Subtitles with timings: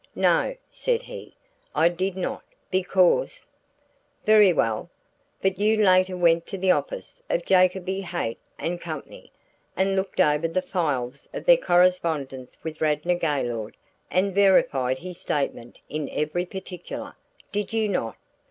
[0.15, 1.35] "No," said he,
[1.75, 3.47] "I did not, because"
[4.25, 4.89] "Very well!
[5.43, 9.03] But you later went to the office of Jacoby, Haight & Co.,
[9.77, 13.77] and looked over the files of their correspondence with Radnor Gaylord
[14.09, 17.15] and verified his statement in every particular,
[17.51, 18.15] did you not?"